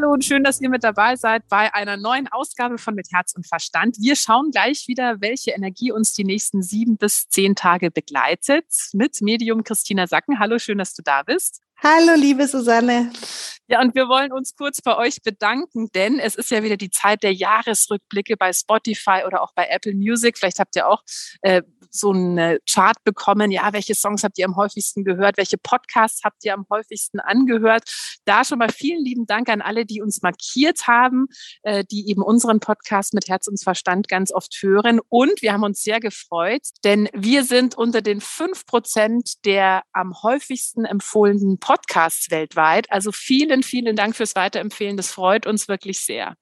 [0.00, 3.34] Hallo und schön, dass ihr mit dabei seid bei einer neuen Ausgabe von Mit Herz
[3.36, 3.98] und Verstand.
[4.00, 9.20] Wir schauen gleich wieder, welche Energie uns die nächsten sieben bis zehn Tage begleitet mit
[9.20, 10.38] Medium Christina Sacken.
[10.38, 11.60] Hallo, schön, dass du da bist.
[11.82, 13.12] Hallo, liebe Susanne.
[13.66, 16.90] Ja, und wir wollen uns kurz bei euch bedanken, denn es ist ja wieder die
[16.90, 20.38] Zeit der Jahresrückblicke bei Spotify oder auch bei Apple Music.
[20.38, 21.02] Vielleicht habt ihr auch
[21.42, 21.60] äh,
[21.90, 23.50] so einen Chart bekommen.
[23.50, 25.36] Ja, welche Songs habt ihr am häufigsten gehört?
[25.36, 27.82] Welche Podcasts habt ihr am häufigsten angehört?
[28.24, 31.26] Da schon mal vielen lieben Dank an alle, die uns markiert haben,
[31.62, 35.00] äh, die eben unseren Podcast mit Herz und Verstand ganz oft hören.
[35.08, 40.14] Und wir haben uns sehr gefreut, denn wir sind unter den fünf Prozent der am
[40.22, 42.90] häufigsten empfohlenen Podcasts weltweit.
[42.90, 44.96] Also vielen, vielen Dank fürs Weiterempfehlen.
[44.96, 46.36] Das freut uns wirklich sehr.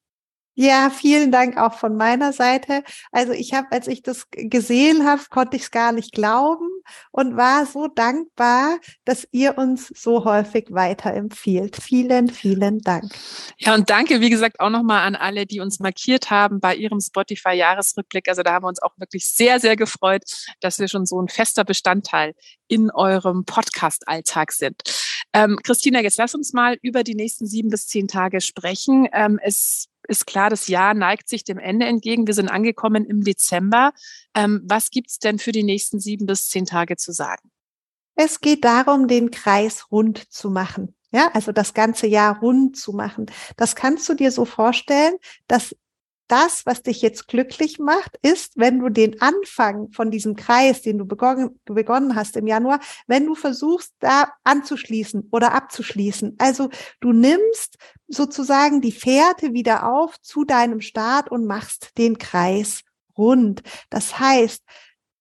[0.61, 2.83] Ja, vielen Dank auch von meiner Seite.
[3.12, 6.69] Also ich habe, als ich das gesehen habe, konnte ich es gar nicht glauben
[7.12, 11.77] und war so dankbar, dass ihr uns so häufig weiterempfiehlt.
[11.81, 13.15] Vielen, vielen Dank.
[13.59, 17.00] Ja, und danke, wie gesagt, auch nochmal an alle, die uns markiert haben bei ihrem
[17.00, 18.28] Spotify-Jahresrückblick.
[18.28, 20.25] Also da haben wir uns auch wirklich sehr, sehr gefreut,
[20.59, 22.34] dass wir schon so ein fester Bestandteil
[22.67, 24.83] in eurem Podcast-Alltag sind.
[25.33, 29.09] Ähm, Christina, jetzt lass uns mal über die nächsten sieben bis zehn Tage sprechen.
[29.12, 32.27] Ähm, es ist klar, das Jahr neigt sich dem Ende entgegen.
[32.27, 33.93] Wir sind angekommen im Dezember.
[34.34, 37.51] Ähm, was gibt es denn für die nächsten sieben bis zehn Tage zu sagen?
[38.15, 40.95] Es geht darum, den Kreis rund zu machen.
[41.11, 43.27] Ja, also das ganze Jahr rund zu machen.
[43.56, 45.15] Das kannst du dir so vorstellen,
[45.47, 45.75] dass
[46.29, 50.98] das, was dich jetzt glücklich macht, ist, wenn du den Anfang von diesem Kreis, den
[50.98, 56.37] du begonnen, begonnen hast im Januar, wenn du versuchst, da anzuschließen oder abzuschließen.
[56.39, 62.84] Also du nimmst sozusagen die Fährte wieder auf zu deinem Start und machst den Kreis
[63.16, 63.62] rund.
[63.91, 64.62] Das heißt,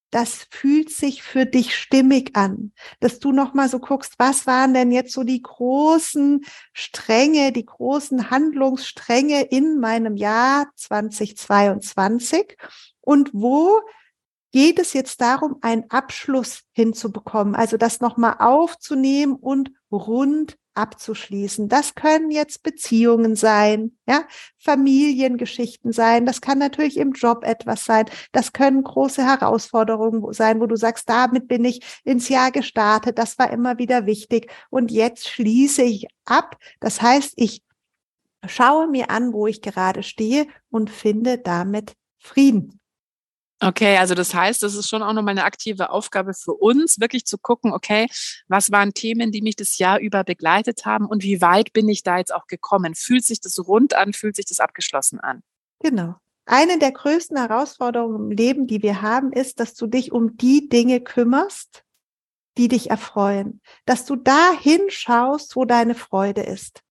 [0.10, 4.74] das fühlt sich für dich stimmig an, dass du noch mal so guckst, was waren
[4.74, 12.58] denn jetzt so die großen Stränge, die großen Handlungsstränge in meinem Jahr 2022
[13.02, 13.82] und wo
[14.52, 21.68] geht es jetzt darum, einen Abschluss hinzubekommen, also das noch mal aufzunehmen und rund abzuschließen.
[21.68, 24.24] Das können jetzt Beziehungen sein, ja,
[24.58, 26.26] Familiengeschichten sein.
[26.26, 28.06] Das kann natürlich im Job etwas sein.
[28.32, 33.18] Das können große Herausforderungen sein, wo du sagst, damit bin ich ins Jahr gestartet.
[33.18, 34.52] Das war immer wieder wichtig.
[34.70, 36.58] Und jetzt schließe ich ab.
[36.80, 37.64] Das heißt, ich
[38.46, 42.80] schaue mir an, wo ich gerade stehe und finde damit Frieden.
[43.60, 47.26] Okay, also das heißt, das ist schon auch nochmal eine aktive Aufgabe für uns, wirklich
[47.26, 48.08] zu gucken, okay,
[48.48, 52.04] was waren Themen, die mich das Jahr über begleitet haben und wie weit bin ich
[52.04, 52.94] da jetzt auch gekommen?
[52.94, 54.14] Fühlt sich das rund an?
[54.14, 55.42] Fühlt sich das abgeschlossen an?
[55.80, 56.16] Genau.
[56.46, 60.70] Eine der größten Herausforderungen im Leben, die wir haben, ist, dass du dich um die
[60.70, 61.84] Dinge kümmerst,
[62.58, 66.84] die dich erfreuen, dass du da hinschaust, wo deine Freude ist.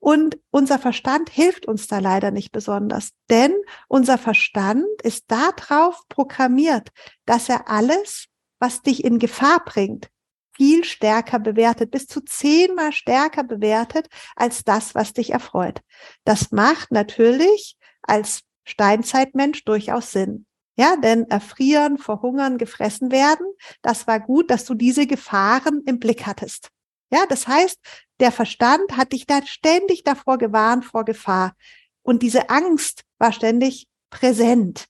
[0.00, 3.54] Und unser Verstand hilft uns da leider nicht besonders, denn
[3.86, 6.88] unser Verstand ist darauf programmiert,
[7.26, 8.26] dass er alles,
[8.58, 10.08] was dich in Gefahr bringt,
[10.56, 15.80] viel stärker bewertet, bis zu zehnmal stärker bewertet als das, was dich erfreut.
[16.24, 20.46] Das macht natürlich als Steinzeitmensch durchaus Sinn.
[20.76, 23.46] Ja, denn erfrieren, verhungern, gefressen werden,
[23.82, 26.70] das war gut, dass du diese Gefahren im Blick hattest.
[27.10, 27.78] Ja, das heißt,
[28.20, 31.54] der Verstand hat dich da ständig davor gewarnt, vor Gefahr.
[32.02, 34.86] Und diese Angst war ständig präsent.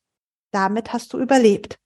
[0.50, 1.78] Damit hast du überlebt.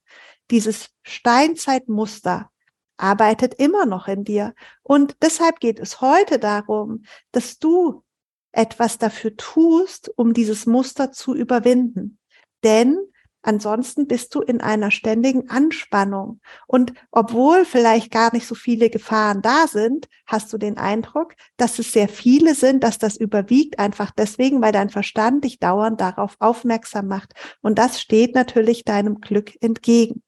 [0.51, 2.49] Dieses Steinzeitmuster
[2.97, 4.53] arbeitet immer noch in dir.
[4.83, 8.03] Und deshalb geht es heute darum, dass du
[8.51, 12.19] etwas dafür tust, um dieses Muster zu überwinden.
[12.63, 12.97] Denn
[13.45, 16.41] Ansonsten bist du in einer ständigen Anspannung.
[16.65, 21.77] Und obwohl vielleicht gar nicht so viele Gefahren da sind, hast du den Eindruck, dass
[21.77, 26.37] es sehr viele sind, dass das überwiegt, einfach deswegen, weil dein Verstand dich dauernd darauf
[26.39, 27.33] aufmerksam macht.
[27.61, 30.23] Und das steht natürlich deinem Glück entgegen.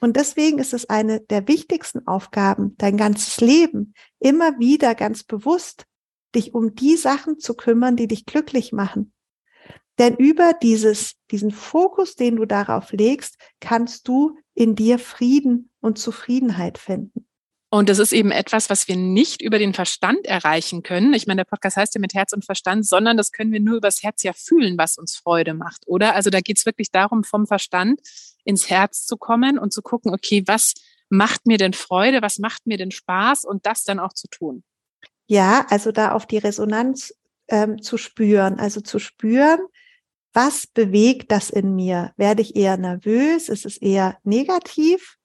[0.00, 5.84] Und deswegen ist es eine der wichtigsten Aufgaben, dein ganzes Leben immer wieder ganz bewusst,
[6.34, 9.12] dich um die Sachen zu kümmern, die dich glücklich machen.
[9.98, 15.98] Denn über dieses, diesen Fokus, den du darauf legst, kannst du in dir Frieden und
[15.98, 17.26] Zufriedenheit finden.
[17.68, 21.14] Und das ist eben etwas, was wir nicht über den Verstand erreichen können.
[21.14, 23.76] Ich meine, der Podcast heißt ja mit Herz und Verstand, sondern das können wir nur
[23.76, 26.14] übers Herz ja fühlen, was uns Freude macht, oder?
[26.14, 28.00] Also da geht es wirklich darum, vom Verstand
[28.44, 30.74] ins Herz zu kommen und zu gucken, okay, was,
[31.08, 34.62] macht mir denn Freude, was macht mir denn Spaß und das dann auch zu tun.
[35.26, 37.14] Ja, also da auf die Resonanz
[37.48, 39.60] ähm, zu spüren, also zu spüren,
[40.36, 42.12] was bewegt das in mir?
[42.18, 43.48] Werde ich eher nervös?
[43.48, 45.16] Ist es eher negativ?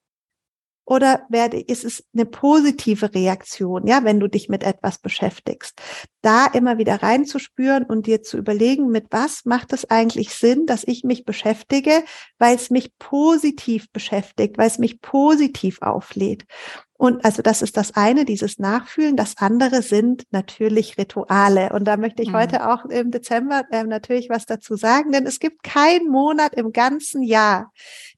[0.86, 5.80] Oder werde, ist es eine positive Reaktion, ja, wenn du dich mit etwas beschäftigst?
[6.22, 10.82] Da immer wieder reinzuspüren und dir zu überlegen, mit was macht es eigentlich Sinn, dass
[10.84, 12.02] ich mich beschäftige,
[12.38, 16.46] weil es mich positiv beschäftigt, weil es mich positiv auflädt.
[16.94, 19.16] Und also das ist das eine, dieses Nachfühlen.
[19.16, 21.72] Das andere sind natürlich Rituale.
[21.72, 22.36] Und da möchte ich mhm.
[22.36, 26.72] heute auch im Dezember äh, natürlich was dazu sagen, denn es gibt keinen Monat im
[26.72, 27.72] ganzen Jahr,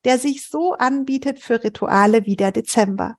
[0.05, 3.17] der sich so anbietet für Rituale wie der Dezember.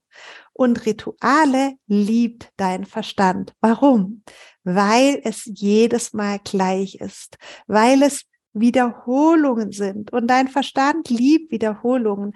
[0.53, 3.53] Und Rituale liebt dein Verstand.
[3.59, 4.23] Warum?
[4.63, 7.37] Weil es jedes Mal gleich ist,
[7.67, 12.33] weil es Wiederholungen sind und dein Verstand liebt Wiederholungen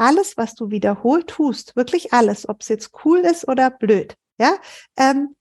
[0.00, 4.56] alles, was du wiederholt tust, wirklich alles, ob es jetzt cool ist oder blöd, ja,
[4.96, 5.36] ähm,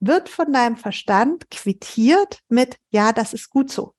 [0.00, 3.94] wird von deinem Verstand quittiert mit, ja, das ist gut so.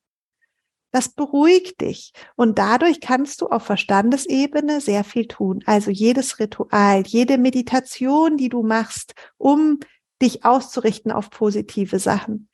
[0.91, 5.61] Das beruhigt dich und dadurch kannst du auf Verstandesebene sehr viel tun.
[5.65, 9.79] Also jedes Ritual, jede Meditation, die du machst, um
[10.21, 12.49] dich auszurichten auf positive Sachen.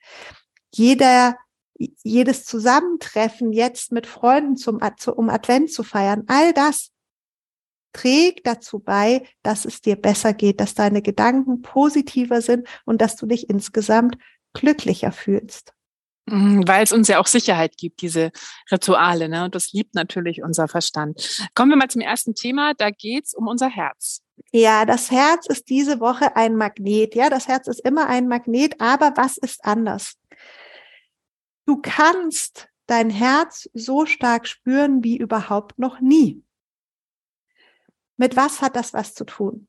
[0.74, 1.36] Jeder,
[2.02, 4.80] jedes Zusammentreffen jetzt mit Freunden zum,
[5.14, 6.90] um Advent zu feiern, all das
[7.94, 13.16] trägt dazu bei, dass es dir besser geht, dass deine Gedanken positiver sind und dass
[13.16, 14.18] du dich insgesamt
[14.52, 15.72] glücklicher fühlst.
[16.26, 18.32] Mhm, weil es uns ja auch Sicherheit gibt, diese
[18.70, 19.44] Rituale, ne?
[19.44, 21.46] Und das liebt natürlich unser Verstand.
[21.54, 22.72] Kommen wir mal zum ersten Thema.
[22.74, 24.22] Da geht's um unser Herz.
[24.50, 27.14] Ja, das Herz ist diese Woche ein Magnet.
[27.14, 30.14] Ja, das Herz ist immer ein Magnet, aber was ist anders?
[31.66, 36.42] Du kannst dein Herz so stark spüren wie überhaupt noch nie.
[38.16, 39.68] Mit was hat das was zu tun?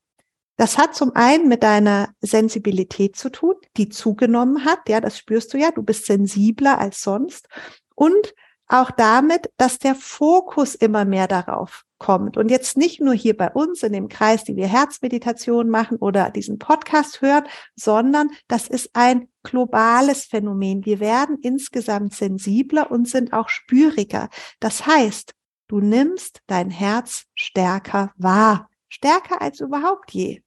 [0.58, 4.88] Das hat zum einen mit deiner Sensibilität zu tun, die zugenommen hat.
[4.88, 5.72] Ja, das spürst du ja.
[5.72, 7.48] Du bist sensibler als sonst.
[7.94, 8.34] Und
[8.68, 12.36] auch damit, dass der Fokus immer mehr darauf kommt.
[12.38, 16.30] Und jetzt nicht nur hier bei uns in dem Kreis, die wir Herzmeditation machen oder
[16.30, 17.46] diesen Podcast hören,
[17.76, 20.86] sondern das ist ein globales Phänomen.
[20.86, 24.30] Wir werden insgesamt sensibler und sind auch spüriger.
[24.60, 25.34] Das heißt,
[25.68, 30.42] Du nimmst dein Herz stärker wahr, stärker als überhaupt je.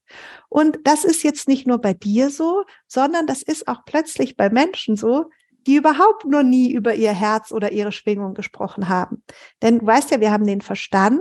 [0.49, 4.49] Und das ist jetzt nicht nur bei dir so, sondern das ist auch plötzlich bei
[4.51, 5.31] Menschen so,
[5.67, 9.23] die überhaupt noch nie über ihr Herz oder ihre Schwingung gesprochen haben.
[9.61, 11.21] Denn du weißt ja, wir haben den Verstand,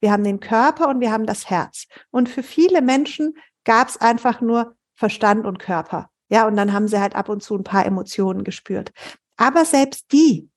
[0.00, 1.86] wir haben den Körper und wir haben das Herz.
[2.10, 3.34] Und für viele Menschen
[3.64, 6.10] gab es einfach nur Verstand und Körper.
[6.28, 8.92] Ja, und dann haben sie halt ab und zu ein paar Emotionen gespürt.
[9.36, 10.50] Aber selbst die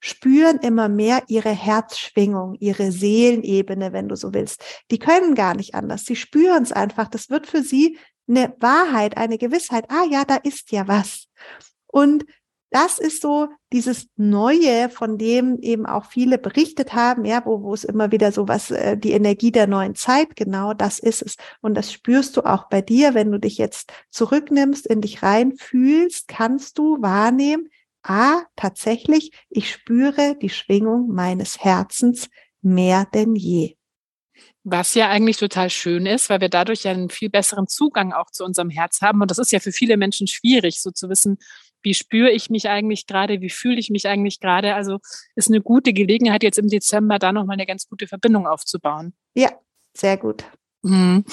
[0.00, 4.62] spüren immer mehr ihre Herzschwingung, ihre Seelenebene, wenn du so willst.
[4.90, 6.04] Die können gar nicht anders.
[6.04, 7.08] Sie spüren es einfach.
[7.08, 7.98] Das wird für sie
[8.28, 9.86] eine Wahrheit, eine Gewissheit.
[9.88, 11.28] Ah ja, da ist ja was.
[11.86, 12.24] Und
[12.70, 17.72] das ist so dieses Neue, von dem eben auch viele berichtet haben, ja, wo, wo
[17.72, 21.36] es immer wieder so was, äh, die Energie der neuen Zeit, genau das ist es.
[21.62, 26.28] Und das spürst du auch bei dir, wenn du dich jetzt zurücknimmst, in dich reinfühlst,
[26.28, 27.70] kannst du wahrnehmen,
[28.08, 32.28] ah, tatsächlich, ich spüre die Schwingung meines Herzens
[32.62, 33.76] mehr denn je.
[34.64, 38.30] Was ja eigentlich total schön ist, weil wir dadurch ja einen viel besseren Zugang auch
[38.30, 39.22] zu unserem Herz haben.
[39.22, 41.38] Und das ist ja für viele Menschen schwierig, so zu wissen,
[41.82, 44.74] wie spüre ich mich eigentlich gerade, wie fühle ich mich eigentlich gerade.
[44.74, 44.98] Also
[45.36, 49.14] ist eine gute Gelegenheit, jetzt im Dezember da nochmal eine ganz gute Verbindung aufzubauen.
[49.34, 49.52] Ja,
[49.96, 50.44] sehr gut.
[50.82, 51.24] Mhm.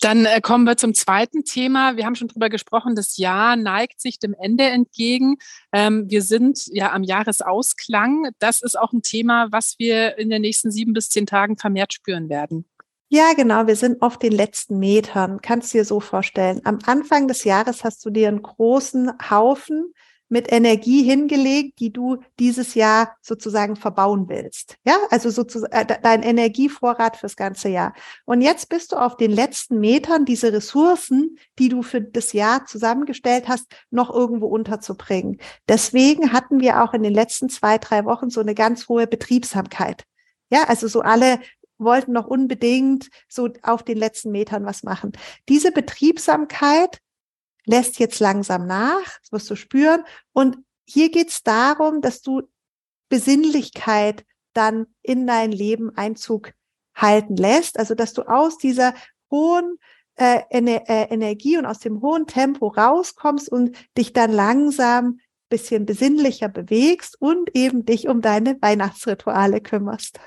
[0.00, 1.96] Dann äh, kommen wir zum zweiten Thema.
[1.96, 5.36] Wir haben schon drüber gesprochen, das Jahr neigt sich dem Ende entgegen.
[5.72, 8.30] Ähm, wir sind ja am Jahresausklang.
[8.38, 11.92] Das ist auch ein Thema, was wir in den nächsten sieben bis zehn Tagen vermehrt
[11.92, 12.64] spüren werden.
[13.10, 13.66] Ja, genau.
[13.66, 15.40] Wir sind auf den letzten Metern.
[15.42, 16.60] Kannst du dir so vorstellen.
[16.64, 19.92] Am Anfang des Jahres hast du dir einen großen Haufen
[20.30, 24.76] mit Energie hingelegt, die du dieses Jahr sozusagen verbauen willst.
[24.84, 27.92] Ja, also sozusagen äh, dein Energievorrat fürs ganze Jahr.
[28.24, 32.64] Und jetzt bist du auf den letzten Metern, diese Ressourcen, die du für das Jahr
[32.64, 35.38] zusammengestellt hast, noch irgendwo unterzubringen.
[35.68, 40.04] Deswegen hatten wir auch in den letzten zwei, drei Wochen so eine ganz hohe Betriebsamkeit.
[40.48, 41.40] Ja, also so alle
[41.78, 45.12] wollten noch unbedingt so auf den letzten Metern was machen.
[45.48, 47.00] Diese Betriebsamkeit
[47.70, 50.04] lässt jetzt langsam nach, das wirst du spüren.
[50.32, 52.42] Und hier geht es darum, dass du
[53.08, 56.52] Besinnlichkeit dann in dein Leben Einzug
[56.94, 57.78] halten lässt.
[57.78, 58.94] Also dass du aus dieser
[59.30, 59.78] hohen
[60.16, 65.84] äh, Ener äh, Energie und aus dem hohen Tempo rauskommst und dich dann langsam bisschen
[65.84, 70.20] besinnlicher bewegst und eben dich um deine Weihnachtsrituale kümmerst.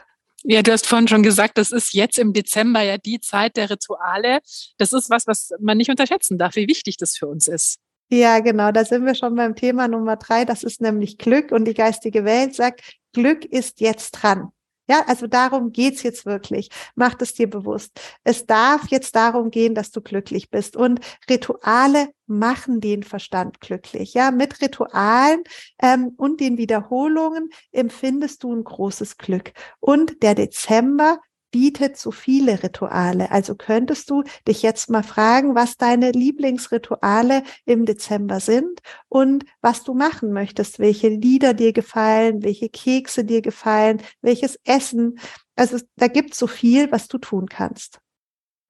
[0.44, 3.70] Ja, du hast vorhin schon gesagt, das ist jetzt im Dezember ja die Zeit der
[3.70, 4.40] Rituale.
[4.78, 7.80] Das ist was, was man nicht unterschätzen darf, wie wichtig das für uns ist.
[8.10, 10.44] Ja, genau, da sind wir schon beim Thema Nummer drei.
[10.44, 12.82] Das ist nämlich Glück und die geistige Welt sagt,
[13.14, 14.50] Glück ist jetzt dran.
[14.90, 16.70] Ja, also darum geht's jetzt wirklich.
[16.96, 18.00] Mach es dir bewusst.
[18.24, 20.76] Es darf jetzt darum gehen, dass du glücklich bist.
[20.76, 21.00] Und
[21.30, 24.14] Rituale machen den Verstand glücklich.
[24.14, 25.44] Ja, mit Ritualen
[25.82, 29.54] ähm, und den Wiederholungen empfindest du ein großes Glück.
[29.80, 31.20] Und der Dezember
[31.54, 33.32] bietet so viele Rituale.
[33.32, 39.84] Also könntest du dich jetzt mal fragen, was deine Lieblingsrituale im Dezember sind und was
[39.84, 45.20] du machen möchtest, welche Lieder dir gefallen, welche Kekse dir gefallen, welches Essen.
[45.56, 48.03] Also da gibt es so viel, was du tun kannst.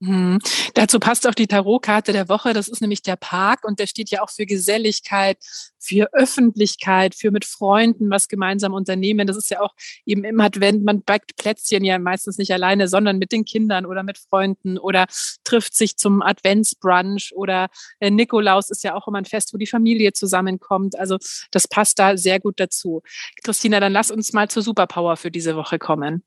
[0.05, 0.39] Mhm.
[0.73, 2.51] Dazu passt auch die Tarotkarte der Woche.
[2.51, 5.37] Das ist nämlich der Park und der steht ja auch für Geselligkeit,
[5.79, 9.27] für Öffentlichkeit, für mit Freunden was gemeinsam unternehmen.
[9.27, 9.73] Das ist ja auch
[10.05, 10.83] eben im Advent.
[10.83, 15.05] Man backt Plätzchen ja meistens nicht alleine, sondern mit den Kindern oder mit Freunden oder
[15.45, 17.69] trifft sich zum Adventsbrunch oder
[18.01, 20.99] äh, Nikolaus ist ja auch immer ein Fest, wo die Familie zusammenkommt.
[20.99, 21.17] Also
[21.51, 23.03] das passt da sehr gut dazu.
[23.41, 26.23] Christina, dann lass uns mal zur Superpower für diese Woche kommen.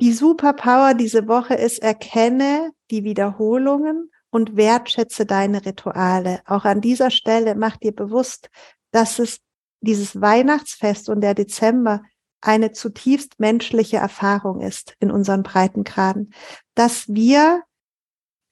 [0.00, 6.40] Die Superpower diese Woche ist, erkenne die Wiederholungen und wertschätze deine Rituale.
[6.46, 8.48] Auch an dieser Stelle mach dir bewusst,
[8.92, 9.40] dass es
[9.80, 12.02] dieses Weihnachtsfest und der Dezember
[12.40, 16.32] eine zutiefst menschliche Erfahrung ist in unseren Breitengraden,
[16.74, 17.64] dass wir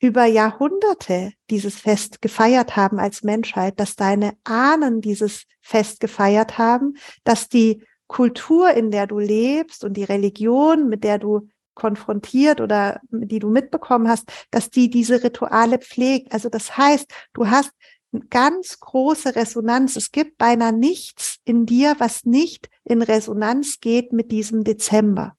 [0.01, 6.97] über Jahrhunderte dieses Fest gefeiert haben als Menschheit, dass deine Ahnen dieses Fest gefeiert haben,
[7.23, 13.01] dass die Kultur, in der du lebst und die Religion, mit der du konfrontiert oder
[13.11, 16.33] die du mitbekommen hast, dass die diese Rituale pflegt.
[16.33, 17.71] Also das heißt, du hast
[18.13, 19.97] eine ganz große Resonanz.
[19.97, 25.37] Es gibt beinahe nichts in dir, was nicht in Resonanz geht mit diesem Dezember.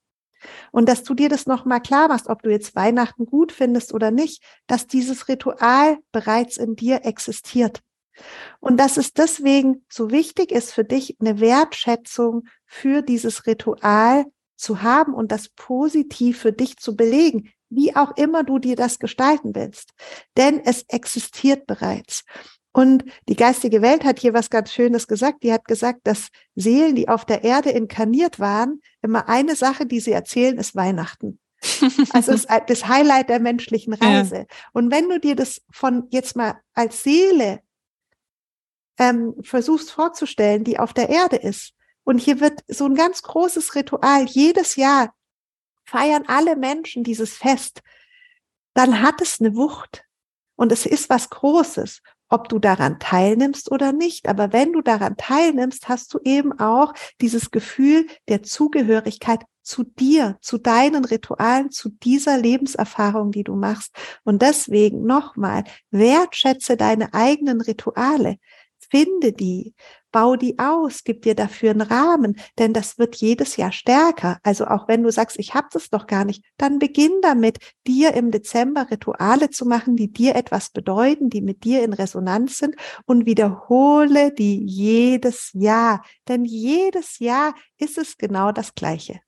[0.72, 4.12] Und dass du dir das nochmal klar machst, ob du jetzt Weihnachten gut findest oder
[4.12, 7.82] nicht, dass dieses Ritual bereits in dir existiert.
[8.60, 14.82] Und dass es deswegen so wichtig ist für dich, eine Wertschätzung für dieses Ritual zu
[14.82, 19.56] haben und das positiv für dich zu belegen, wie auch immer du dir das gestalten
[19.56, 19.92] willst.
[20.36, 22.24] Denn es existiert bereits.
[22.72, 25.42] Und die geistige Welt hat hier was ganz Schönes gesagt.
[25.44, 30.00] Die hat gesagt, dass Seelen, die auf der Erde inkarniert waren, immer eine Sache, die
[30.00, 31.40] sie erzählen, ist Weihnachten.
[32.14, 34.38] Also ist das Highlight der menschlichen Reise.
[34.38, 34.46] Ja.
[34.74, 37.62] Und wenn du dir das von jetzt mal als Seele
[38.98, 41.74] ähm, versuchst vorzustellen, die auf der Erde ist.
[42.04, 44.25] Und hier wird so ein ganz großes Ritual.
[44.25, 45.13] Jedes Jahr
[45.86, 47.82] feiern alle Menschen dieses Fest.
[48.74, 50.04] Dann hat es eine Wucht.
[50.56, 54.27] Und es ist was Großes, ob du daran teilnimmst oder nicht.
[54.27, 60.38] Aber wenn du daran teilnimmst, hast du eben auch dieses Gefühl der Zugehörigkeit zu dir,
[60.42, 63.94] zu deinen Ritualen, zu dieser Lebenserfahrung, die du machst.
[64.24, 68.38] Und deswegen nochmal, wertschätze deine eigenen Rituale.
[68.89, 69.74] Finde die,
[70.12, 74.39] bau die aus, gib dir dafür einen Rahmen, denn das wird jedes Jahr stärker.
[74.44, 78.13] Also auch wenn du sagst, ich habe das doch gar nicht, dann beginn damit, dir
[78.13, 82.75] im Dezember Rituale zu machen, die dir etwas bedeuten, die mit dir in Resonanz sind
[83.06, 89.20] und wiederhole die jedes Jahr, denn jedes Jahr ist es genau das Gleiche.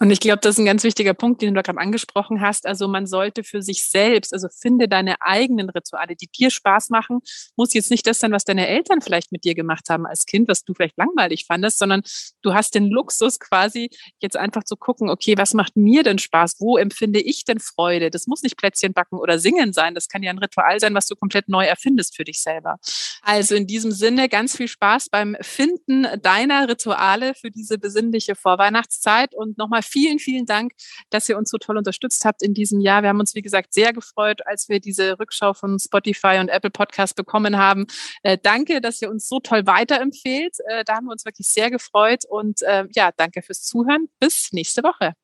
[0.00, 2.66] Und ich glaube, das ist ein ganz wichtiger Punkt, den du gerade angesprochen hast.
[2.66, 7.20] Also man sollte für sich selbst, also finde deine eigenen Rituale, die dir Spaß machen.
[7.56, 10.48] Muss jetzt nicht das sein, was deine Eltern vielleicht mit dir gemacht haben als Kind,
[10.48, 12.02] was du vielleicht langweilig fandest, sondern
[12.42, 13.88] du hast den Luxus quasi
[14.20, 16.56] jetzt einfach zu gucken, okay, was macht mir denn Spaß?
[16.58, 18.10] Wo empfinde ich denn Freude?
[18.10, 19.94] Das muss nicht Plätzchen backen oder singen sein.
[19.94, 22.78] Das kann ja ein Ritual sein, was du komplett neu erfindest für dich selber.
[23.22, 29.34] Also in diesem Sinne ganz viel Spaß beim Finden deiner Rituale für diese besinnliche Vorweihnachtszeit
[29.34, 30.72] und nochmal vielen, vielen Dank,
[31.10, 33.02] dass ihr uns so toll unterstützt habt in diesem Jahr.
[33.02, 36.70] Wir haben uns, wie gesagt, sehr gefreut, als wir diese Rückschau von Spotify und Apple
[36.70, 37.86] Podcast bekommen haben.
[38.22, 40.56] Äh, danke, dass ihr uns so toll weiterempfehlt.
[40.68, 42.24] Äh, da haben wir uns wirklich sehr gefreut.
[42.28, 44.08] Und äh, ja, danke fürs Zuhören.
[44.20, 45.14] Bis nächste Woche.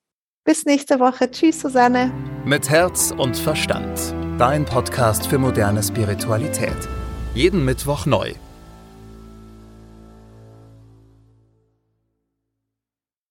[0.44, 1.30] Bis nächste Woche.
[1.30, 2.12] Tschüss, Susanne.
[2.44, 4.14] Mit Herz und Verstand.
[4.38, 6.88] Dein Podcast für moderne Spiritualität.
[7.34, 8.34] Jeden Mittwoch neu.